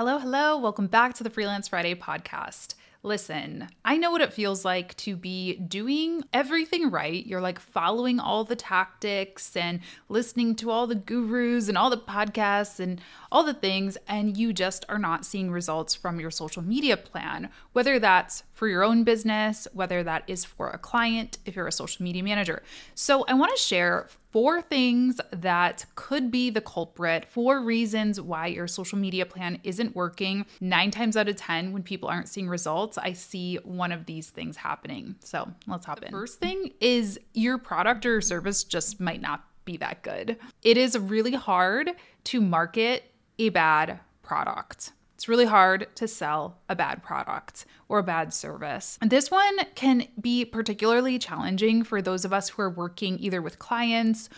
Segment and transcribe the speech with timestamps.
[0.00, 0.56] Hello, hello.
[0.56, 2.72] Welcome back to the Freelance Friday podcast.
[3.02, 7.26] Listen, I know what it feels like to be doing everything right.
[7.26, 11.98] You're like following all the tactics and listening to all the gurus and all the
[11.98, 12.98] podcasts and
[13.30, 17.50] all the things, and you just are not seeing results from your social media plan,
[17.74, 21.72] whether that's for your own business, whether that is for a client, if you're a
[21.72, 22.62] social media manager.
[22.94, 28.48] So, I want to share four things that could be the culprit, four reasons why
[28.48, 30.44] your social media plan isn't working.
[30.60, 34.28] Nine times out of 10, when people aren't seeing results, I see one of these
[34.28, 35.14] things happening.
[35.20, 36.12] So let's hop the in.
[36.12, 40.36] First thing is your product or service just might not be that good.
[40.62, 41.92] It is really hard
[42.24, 44.92] to market a bad product.
[45.20, 48.96] It's really hard to sell a bad product or a bad service.
[49.02, 53.42] And this one can be particularly challenging for those of us who are working either
[53.42, 54.30] with clients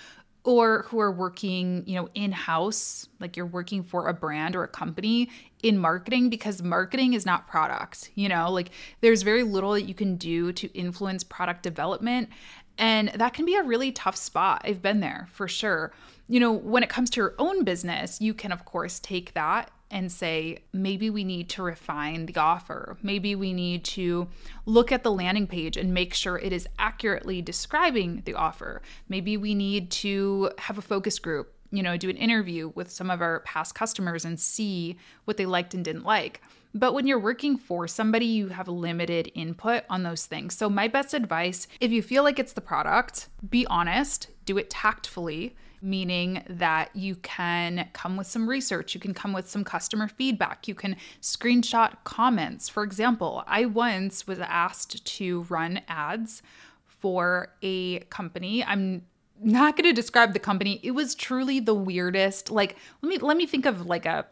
[0.43, 4.69] or who are working, you know, in-house, like you're working for a brand or a
[4.69, 5.31] company
[5.63, 8.51] in marketing because marketing is not product, you know?
[8.51, 8.71] Like
[9.03, 12.29] there's very little that you can do to influence product development
[12.77, 14.63] and that can be a really tough spot.
[14.65, 15.93] I've been there for sure.
[16.27, 19.71] You know, when it comes to your own business, you can of course take that
[19.93, 22.97] and say, maybe we need to refine the offer.
[23.03, 24.29] Maybe we need to
[24.67, 28.83] look at the landing page and make sure it is accurately describing the offer.
[29.09, 33.11] Maybe we need to have a focus group, you know, do an interview with some
[33.11, 36.41] of our past customers and see what they liked and didn't like.
[36.75, 40.57] But when you're working for somebody, you have limited input on those things.
[40.57, 44.71] So, my best advice if you feel like it's the product, be honest, do it
[44.71, 50.09] tactfully meaning that you can come with some research, you can come with some customer
[50.09, 52.69] feedback, you can screenshot comments.
[52.69, 56.43] For example, I once was asked to run ads
[56.87, 58.63] for a company.
[58.65, 59.03] I'm
[59.41, 60.79] not going to describe the company.
[60.83, 62.51] It was truly the weirdest.
[62.51, 64.27] Like let me let me think of like a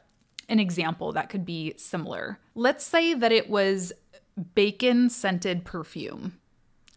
[0.49, 2.39] an example that could be similar.
[2.55, 3.93] Let's say that it was
[4.55, 6.40] bacon scented perfume.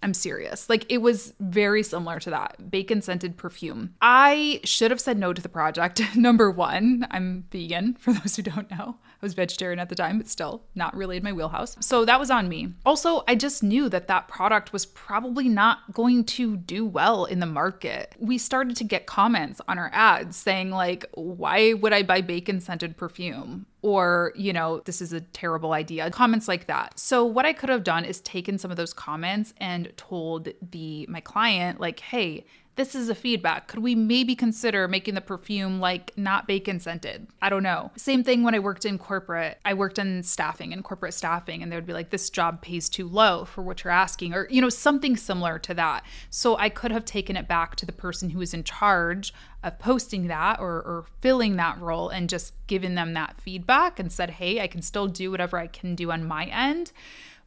[0.04, 0.70] I'm serious.
[0.70, 3.96] Like it was very similar to that bacon scented perfume.
[4.02, 6.02] I should have said no to the project.
[6.16, 8.98] Number one, I'm vegan, for those who don't know.
[9.00, 11.78] I was vegetarian at the time, but still not really in my wheelhouse.
[11.80, 12.74] So that was on me.
[12.86, 17.40] Also, I just knew that that product was probably not going to do well in
[17.40, 18.16] the market.
[18.20, 22.60] We started to get comments on our ads saying, like, why would I buy bacon
[22.60, 23.66] scented perfume?
[23.84, 26.10] Or, you know, this is a terrible idea.
[26.10, 26.98] Comments like that.
[26.98, 31.06] So what I could have done is taken some of those comments and told the
[31.10, 32.46] my client like, "Hey,
[32.76, 33.68] this is a feedback.
[33.68, 37.28] Could we maybe consider making the perfume like not bacon scented?
[37.42, 37.92] I don't know.
[37.96, 39.60] Same thing when I worked in corporate.
[39.64, 42.90] I worked in staffing and corporate staffing, and they would be like, this job pays
[42.90, 46.04] too low for what you're asking, or, you know, something similar to that.
[46.30, 49.78] So I could have taken it back to the person who was in charge of
[49.80, 54.32] posting that or, or filling that role and just given them that feedback and said,
[54.32, 56.92] hey, I can still do whatever I can do on my end.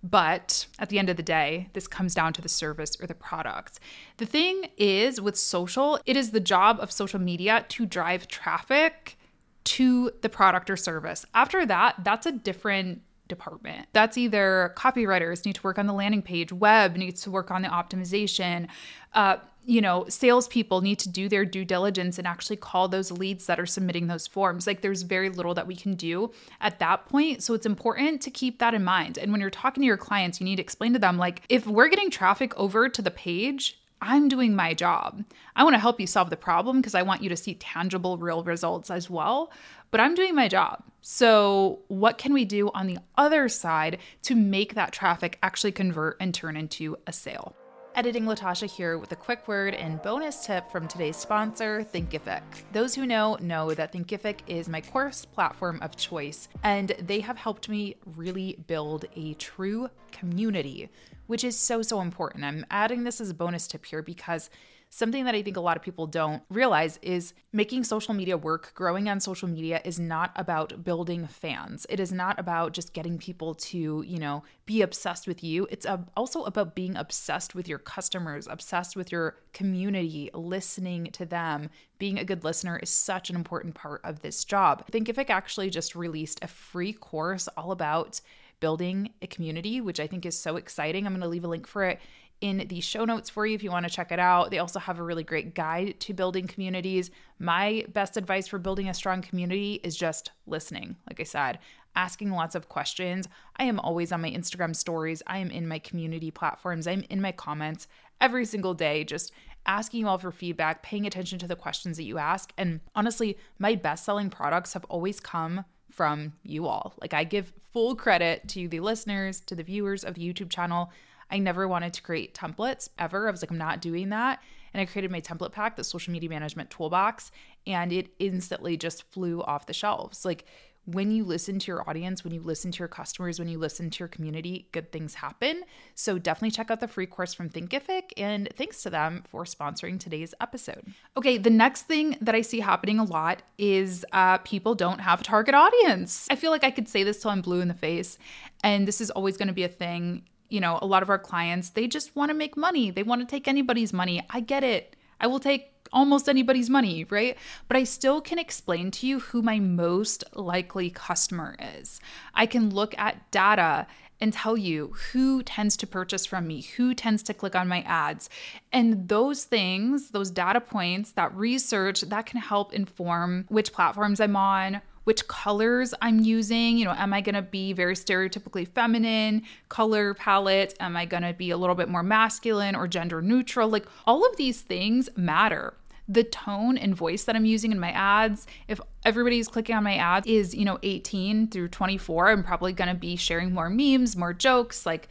[0.09, 3.15] But at the end of the day, this comes down to the service or the
[3.15, 3.81] product.
[4.19, 9.19] The thing is with social, it is the job of social media to drive traffic
[9.65, 11.27] to the product or service.
[11.35, 13.89] After that, that's a different department.
[13.93, 17.63] That's either copywriters need to work on the landing page, web needs to work on
[17.63, 18.69] the optimization,
[19.15, 23.47] uh, you know, salespeople need to do their due diligence and actually call those leads
[23.47, 24.67] that are submitting those forms.
[24.67, 27.43] Like there's very little that we can do at that point.
[27.43, 29.19] So it's important to keep that in mind.
[29.19, 31.67] And when you're talking to your clients, you need to explain to them, like, if
[31.67, 35.25] we're getting traffic over to the page, I'm doing my job.
[35.57, 38.19] I want to help you solve the problem because I want you to see tangible,
[38.19, 39.51] real results as well.
[39.91, 40.85] But I'm doing my job.
[41.01, 46.17] So, what can we do on the other side to make that traffic actually convert
[46.21, 47.57] and turn into a sale?
[47.97, 52.43] Editing Latasha here with a quick word and bonus tip from today's sponsor, Thinkific.
[52.71, 57.39] Those who know know that Thinkific is my course platform of choice, and they have
[57.39, 60.91] helped me really build a true community,
[61.27, 62.45] which is so, so important.
[62.45, 64.51] I'm adding this as a bonus tip here because
[64.97, 68.73] something that I think a lot of people don't realize is making social media work,
[68.75, 71.87] growing on social media is not about building fans.
[71.91, 75.69] It is not about just getting people to, you know, be obsessed with you.
[75.71, 75.85] It's
[76.17, 81.69] also about being obsessed with your customers, obsessed with your community, listening to them.
[81.99, 84.91] Being a good listener is such an important part of this job.
[84.91, 88.23] Thinkific actually just released a free course all about
[88.61, 91.07] building a community, which I think is so exciting.
[91.07, 92.01] I'm going to leave a link for it
[92.41, 94.51] in the show notes for you if you want to check it out.
[94.51, 97.11] They also have a really great guide to building communities.
[97.39, 100.97] My best advice for building a strong community is just listening.
[101.09, 101.59] Like I said,
[101.95, 103.27] asking lots of questions.
[103.57, 107.23] I am always on my Instagram stories, I am in my community platforms, I'm in
[107.23, 107.89] my comments
[108.21, 109.33] every single day, just
[109.65, 112.53] asking you all for feedback, paying attention to the questions that you ask.
[112.57, 116.95] And honestly, my best selling products have always come from you all.
[117.01, 120.91] Like I give full credit to the listeners, to the viewers of the YouTube channel.
[121.31, 123.29] I never wanted to create templates ever.
[123.29, 124.43] I was like, I'm not doing that.
[124.73, 127.31] And I created my template pack, the social media management toolbox,
[127.67, 130.25] and it instantly just flew off the shelves.
[130.25, 130.45] Like
[130.87, 133.91] when you listen to your audience, when you listen to your customers, when you listen
[133.91, 135.63] to your community, good things happen.
[135.97, 139.99] So definitely check out the free course from Thinkific and thanks to them for sponsoring
[139.99, 140.93] today's episode.
[141.17, 145.23] Okay, the next thing that I see happening a lot is uh, people don't have
[145.23, 146.29] a target audience.
[146.31, 148.17] I feel like I could say this till I'm blue in the face,
[148.63, 151.19] and this is always going to be a thing you know, a lot of our
[151.19, 152.91] clients, they just want to make money.
[152.91, 154.23] They want to take anybody's money.
[154.31, 154.97] I get it.
[155.21, 157.37] I will take almost anybody's money, right?
[157.69, 162.01] But I still can explain to you who my most likely customer is.
[162.35, 163.87] I can look at data
[164.21, 167.83] and tell you who tends to purchase from me, who tends to click on my
[167.83, 168.31] ads.
[168.73, 174.37] And those things, those data points, that research, that can help inform which platforms I'm
[174.37, 176.77] on, which colors I'm using.
[176.79, 180.75] You know, am I going to be very stereotypically feminine color palette?
[180.81, 183.69] Am I going to be a little bit more masculine or gender neutral?
[183.69, 185.75] Like all of these things matter
[186.09, 188.47] the tone and voice that I'm using in my ads.
[188.69, 192.89] If everybody's clicking on my ads is, you know, 18 through 24, I'm probably going
[192.89, 195.09] to be sharing more memes, more jokes, like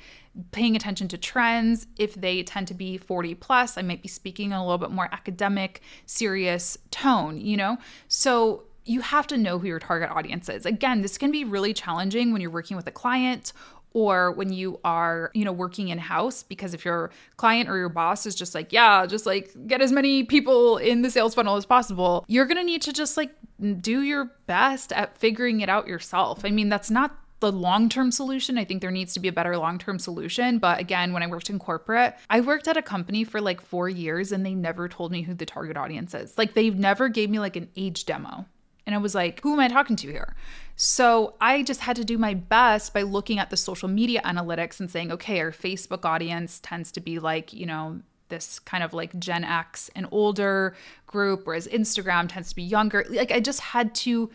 [0.51, 1.87] paying attention to trends.
[1.97, 4.91] If they tend to be 40 plus, I might be speaking in a little bit
[4.91, 7.77] more academic, serious tone, you know?
[8.07, 10.65] So you have to know who your target audience is.
[10.65, 13.51] Again, this can be really challenging when you're working with a client
[13.93, 17.89] or when you are, you know, working in house because if your client or your
[17.89, 21.55] boss is just like, yeah, just like get as many people in the sales funnel
[21.55, 23.31] as possible, you're going to need to just like
[23.79, 26.43] do your best at figuring it out yourself.
[26.43, 28.57] I mean, that's not the long term solution.
[28.57, 30.59] I think there needs to be a better long term solution.
[30.59, 33.87] But again, when I worked in corporate, I worked at a company for like four
[33.87, 36.37] years and they never told me who the target audience is.
[36.37, 38.45] Like, they've never gave me like an age demo.
[38.85, 40.35] And I was like, who am I talking to here?
[40.75, 44.79] So I just had to do my best by looking at the social media analytics
[44.79, 48.93] and saying, okay, our Facebook audience tends to be like, you know, this kind of
[48.93, 50.75] like Gen X and older
[51.07, 53.05] group, whereas Instagram tends to be younger.
[53.09, 54.29] Like I just had to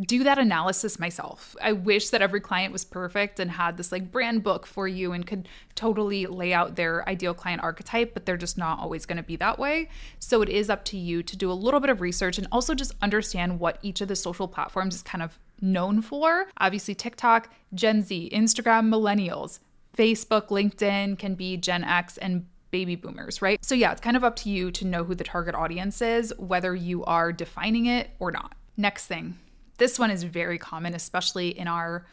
[0.00, 1.54] do that analysis myself.
[1.60, 5.12] I wish that every client was perfect and had this like brand book for you
[5.12, 9.18] and could totally lay out their ideal client archetype, but they're just not always going
[9.18, 9.90] to be that way.
[10.18, 12.74] So it is up to you to do a little bit of research and also
[12.74, 16.46] just understand what each of the social platforms is kind of known for.
[16.58, 19.58] Obviously, TikTok, Gen Z, Instagram, millennials,
[19.96, 23.62] Facebook, LinkedIn can be Gen X and baby boomers, right?
[23.62, 26.32] So yeah, it's kind of up to you to know who the target audience is,
[26.38, 28.54] whether you are defining it or not.
[28.78, 29.38] Next thing,
[29.82, 32.06] this one is very common, especially in our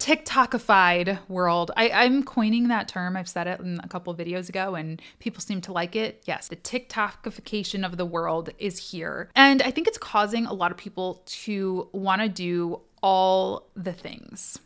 [0.00, 1.70] TikTokified world.
[1.76, 3.16] I, am coining that term.
[3.16, 6.24] I've said it in a couple videos ago and people seem to like it.
[6.24, 9.30] Yes, the TikTokification of the world is here.
[9.36, 13.92] And I think it's causing a lot of people to want to do all the
[13.92, 14.58] things.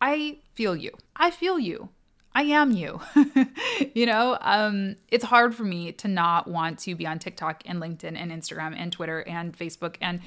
[0.00, 0.92] I feel you.
[1.14, 1.90] I feel you.
[2.32, 3.00] I am you.
[3.94, 7.80] you know, um, it's hard for me to not want to be on TikTok and
[7.80, 10.20] LinkedIn and Instagram and Twitter and Facebook and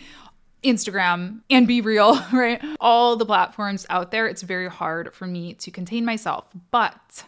[0.64, 2.62] Instagram and BeReal, right?
[2.80, 6.46] All the platforms out there, it's very hard for me to contain myself.
[6.72, 7.26] But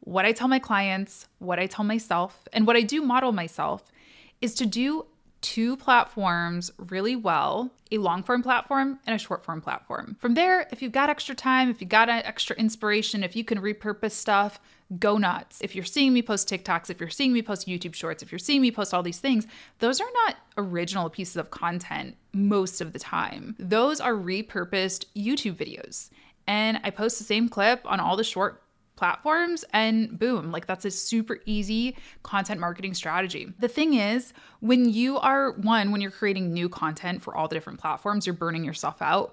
[0.00, 3.92] what I tell my clients, what I tell myself, and what I do model myself
[4.40, 5.06] is to do
[5.40, 10.16] two platforms really well a long form platform and a short form platform.
[10.20, 13.58] From there, if you've got extra time, if you've got extra inspiration, if you can
[13.58, 14.60] repurpose stuff,
[14.98, 15.60] go nuts.
[15.60, 18.38] If you're seeing me post TikToks, if you're seeing me post YouTube shorts, if you're
[18.38, 19.46] seeing me post all these things,
[19.78, 23.56] those are not original pieces of content most of the time.
[23.58, 26.10] Those are repurposed YouTube videos.
[26.46, 28.62] And I post the same clip on all the short
[29.00, 33.50] platforms and boom, like that's a super easy content marketing strategy.
[33.58, 37.54] The thing is, when you are one, when you're creating new content for all the
[37.54, 39.32] different platforms, you're burning yourself out.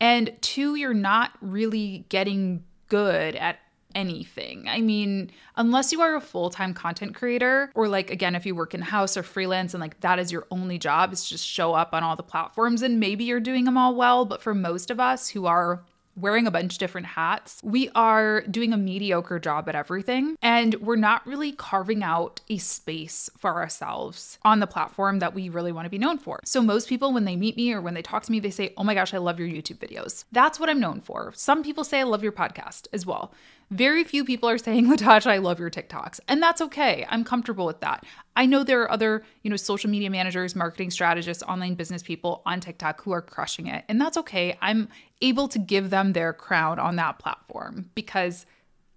[0.00, 3.58] And two, you're not really getting good at
[3.94, 4.66] anything.
[4.66, 8.54] I mean, unless you are a full time content creator, or like, again, if you
[8.54, 11.74] work in house or freelance and like that is your only job, is just show
[11.74, 14.24] up on all the platforms and maybe you're doing them all well.
[14.24, 15.84] But for most of us who are
[16.16, 17.60] wearing a bunch of different hats.
[17.62, 22.58] We are doing a mediocre job at everything, and we're not really carving out a
[22.58, 26.40] space for ourselves on the platform that we really want to be known for.
[26.44, 28.72] So, most people, when they meet me or when they talk to me, they say,
[28.76, 30.24] Oh my gosh, I love your YouTube videos.
[30.32, 31.32] That's what I'm known for.
[31.34, 33.32] Some people say, I love your podcast as well.
[33.72, 36.20] Very few people are saying, Latasha, I love your TikToks.
[36.28, 37.06] And that's okay.
[37.08, 38.04] I'm comfortable with that.
[38.36, 42.42] I know there are other, you know, social media managers, marketing strategists, online business people
[42.44, 43.84] on TikTok who are crushing it.
[43.88, 44.58] And that's okay.
[44.60, 44.88] I'm
[45.22, 48.44] able to give them their crown on that platform because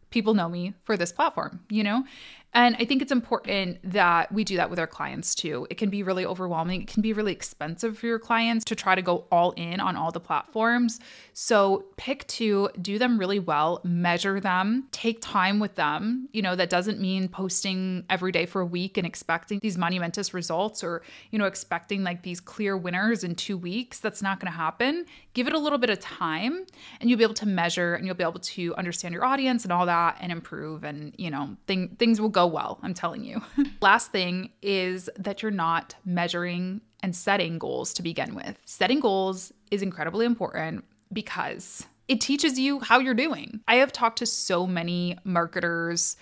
[0.09, 2.03] people know me for this platform, you know?
[2.55, 5.67] And I think it's important that we do that with our clients too.
[5.69, 6.81] It can be really overwhelming.
[6.81, 9.97] It can be really expensive for your clients to try to go all in on
[9.97, 11.01] all the platforms.
[11.33, 16.29] So pick two, do them really well, measure them, take time with them.
[16.31, 20.33] You know, that doesn't mean posting every day for a week and expecting these monumentous
[20.33, 23.99] results or, you know, expecting like these clear winners in two weeks.
[23.99, 25.05] That's not going to happen.
[25.33, 26.65] Give it a little bit of time
[27.01, 29.73] and you'll be able to measure and you'll be able to understand your audience and
[29.73, 30.85] all that and improve.
[30.85, 33.41] And, you know, thing, things will go well, I'm telling you.
[33.81, 38.57] Last thing is that you're not measuring and setting goals to begin with.
[38.65, 40.83] Setting goals is incredibly important
[41.13, 43.61] because it teaches you how you're doing.
[43.67, 46.17] I have talked to so many marketers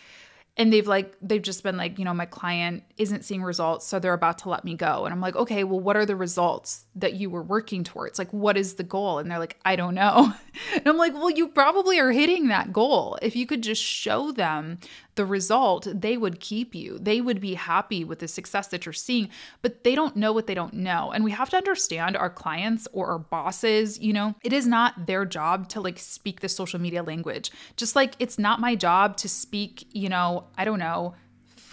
[0.55, 3.99] and they've like they've just been like you know my client isn't seeing results so
[3.99, 6.85] they're about to let me go and i'm like okay well what are the results
[6.95, 9.95] that you were working towards like what is the goal and they're like i don't
[9.95, 10.33] know
[10.73, 14.31] and i'm like well you probably are hitting that goal if you could just show
[14.31, 14.77] them
[15.15, 16.97] the result, they would keep you.
[16.99, 19.29] They would be happy with the success that you're seeing,
[19.61, 21.11] but they don't know what they don't know.
[21.11, 25.05] And we have to understand our clients or our bosses, you know, it is not
[25.05, 27.51] their job to like speak the social media language.
[27.77, 31.15] Just like it's not my job to speak, you know, I don't know,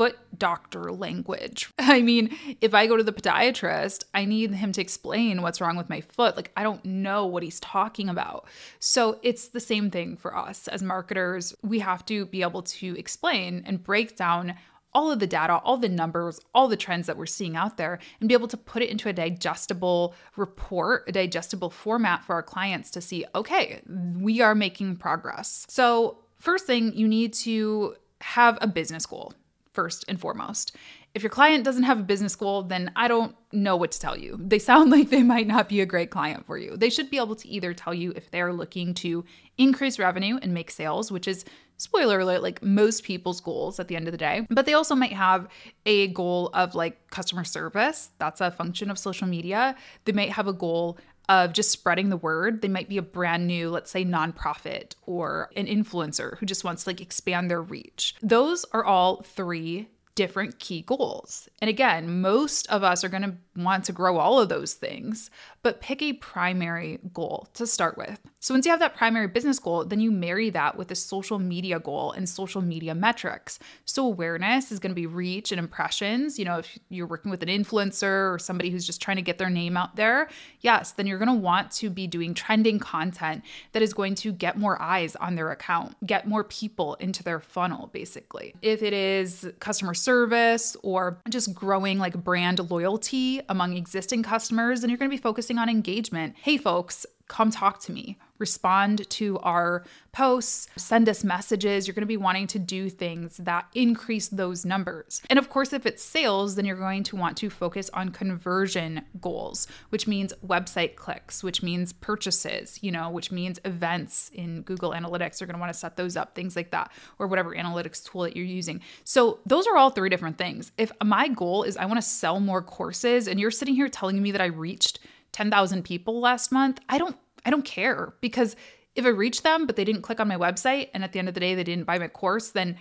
[0.00, 1.71] foot doctor language.
[1.78, 5.76] I mean, if I go to the podiatrist, I need him to explain what's wrong
[5.76, 6.37] with my foot.
[6.37, 8.49] Like, I don't know what he's talking about.
[8.78, 11.54] So, it's the same thing for us as marketers.
[11.62, 14.54] We have to be able to explain and break down
[14.95, 17.99] all of the data, all the numbers, all the trends that we're seeing out there,
[18.21, 22.42] and be able to put it into a digestible report, a digestible format for our
[22.42, 23.83] clients to see, okay,
[24.16, 25.66] we are making progress.
[25.69, 29.35] So, first thing, you need to have a business goal
[29.80, 30.76] first and foremost.
[31.14, 34.16] If your client doesn't have a business goal, then I don't know what to tell
[34.25, 34.38] you.
[34.50, 36.76] They sound like they might not be a great client for you.
[36.76, 39.25] They should be able to either tell you if they're looking to
[39.56, 41.46] increase revenue and make sales, which is
[41.78, 44.46] spoiler alert, like most people's goals at the end of the day.
[44.50, 45.49] But they also might have
[45.87, 48.10] a goal of like customer service.
[48.18, 49.76] That's a function of social media.
[50.04, 50.99] They might have a goal
[51.30, 52.60] of just spreading the word.
[52.60, 56.82] They might be a brand new, let's say, nonprofit or an influencer who just wants
[56.82, 58.16] to like expand their reach.
[58.20, 61.49] Those are all three different key goals.
[61.62, 65.30] And again, most of us are going to want to grow all of those things,
[65.62, 68.21] but pick a primary goal to start with.
[68.38, 71.38] So once you have that primary business goal, then you marry that with a social
[71.38, 73.59] media goal and social media metrics.
[73.85, 76.38] So awareness is going to be reach and impressions.
[76.38, 79.38] You know, if you're working with an influencer or somebody who's just trying to get
[79.38, 80.28] their name out there,
[80.61, 83.42] yes, then you're going to want to be doing trending content
[83.73, 87.40] that is going to get more eyes on their account, get more people into their
[87.40, 88.54] funnel basically.
[88.62, 94.90] If it is customer service or just growing like brand loyalty among existing customers, and
[94.90, 96.35] you're going to be focusing on engagement.
[96.37, 101.87] Hey, folks, come talk to me respond to our posts, send us messages.
[101.87, 105.23] You're going to be wanting to do things that increase those numbers.
[105.30, 109.02] And of course, if it's sales, then you're going to want to focus on conversion
[109.20, 114.90] goals, which means website clicks, which means purchases, you know, which means events in Google
[114.90, 115.40] Analytics.
[115.40, 118.23] You're going to want to set those up, things like that, or whatever analytics tool
[118.23, 118.80] that you're using.
[119.04, 120.73] So, those are all three different things.
[120.78, 124.20] If my goal is I want to sell more courses and you're sitting here telling
[124.23, 124.99] me that I reached
[125.32, 128.56] 10,000 people last month, I don't I don't care because
[128.94, 131.28] if I reach them, but they didn't click on my website and at the end
[131.28, 132.76] of the day they didn't buy my course, then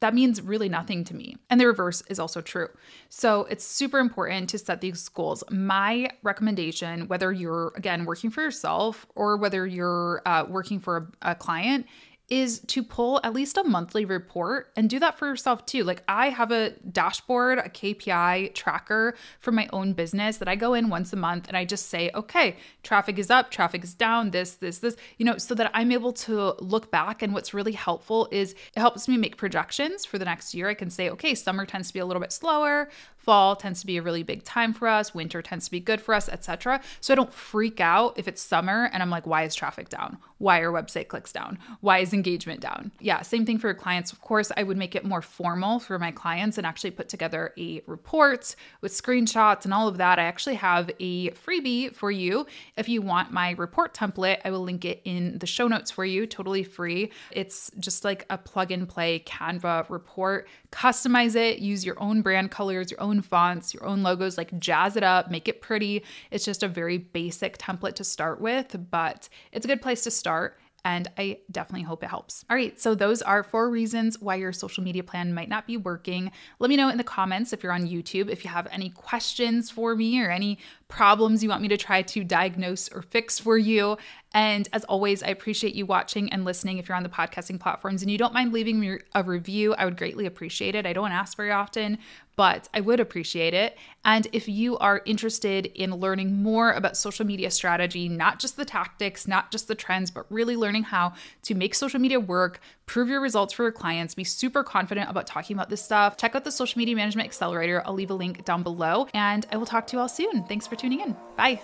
[0.00, 1.36] that means really nothing to me.
[1.50, 2.68] And the reverse is also true.
[3.08, 5.42] So it's super important to set these goals.
[5.50, 11.32] My recommendation, whether you're, again, working for yourself or whether you're uh, working for a,
[11.32, 11.86] a client,
[12.28, 15.82] is to pull at least a monthly report and do that for yourself too.
[15.82, 20.74] Like I have a dashboard, a KPI tracker for my own business that I go
[20.74, 24.30] in once a month and I just say, okay, traffic is up, traffic is down,
[24.30, 27.22] this, this, this, you know, so that I'm able to look back.
[27.22, 30.68] And what's really helpful is it helps me make projections for the next year.
[30.68, 32.90] I can say, okay, summer tends to be a little bit slower,
[33.28, 36.00] fall tends to be a really big time for us, winter tends to be good
[36.00, 36.80] for us, etc.
[37.02, 40.16] So I don't freak out if it's summer and I'm like, why is traffic down?
[40.38, 41.58] Why are website clicks down?
[41.82, 42.90] Why is engagement down?
[43.00, 44.12] Yeah, same thing for your clients.
[44.12, 47.52] Of course, I would make it more formal for my clients and actually put together
[47.58, 50.18] a report with screenshots and all of that.
[50.18, 52.46] I actually have a freebie for you.
[52.78, 56.04] If you want my report template, I will link it in the show notes for
[56.04, 57.10] you, totally free.
[57.30, 60.48] It's just like a plug and play Canva report.
[60.70, 64.96] Customize it, use your own brand colors, your own fonts, your own logos, like jazz
[64.96, 66.04] it up, make it pretty.
[66.30, 70.10] It's just a very basic template to start with, but it's a good place to
[70.10, 72.44] start and I definitely hope it helps.
[72.48, 75.76] All right, so those are four reasons why your social media plan might not be
[75.76, 76.30] working.
[76.60, 79.70] Let me know in the comments if you're on YouTube if you have any questions
[79.70, 83.58] for me or any problems you want me to try to diagnose or fix for
[83.58, 83.98] you.
[84.32, 88.02] And as always, I appreciate you watching and listening if you're on the podcasting platforms
[88.02, 89.74] and you don't mind leaving me a review.
[89.74, 90.84] I would greatly appreciate it.
[90.86, 91.98] I don't ask very often,
[92.36, 93.76] but I would appreciate it.
[94.04, 98.66] And if you are interested in learning more about social media strategy, not just the
[98.66, 103.08] tactics, not just the trends, but really learning how to make social media work, prove
[103.08, 106.44] your results for your clients, be super confident about talking about this stuff, check out
[106.44, 107.82] the Social Media Management Accelerator.
[107.84, 110.44] I'll leave a link down below, and I will talk to you all soon.
[110.44, 111.16] Thanks for tuning in.
[111.36, 111.60] Bye.